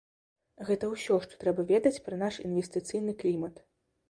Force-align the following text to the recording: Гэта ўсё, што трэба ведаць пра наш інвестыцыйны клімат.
Гэта 0.69 0.87
ўсё, 0.93 1.17
што 1.25 1.37
трэба 1.43 1.67
ведаць 1.73 2.01
пра 2.09 2.19
наш 2.23 2.41
інвестыцыйны 2.47 3.15
клімат. 3.23 3.63